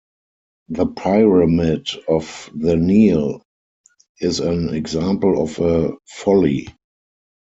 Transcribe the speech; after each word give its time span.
The 0.69 0.87
Pyramid 0.87 1.87
of 2.07 2.49
The 2.55 2.75
Neale 2.75 3.43
is 4.19 4.39
an 4.39 4.73
example 4.73 5.39
of 5.43 5.59
a 5.59 5.91
folly. 6.07 6.69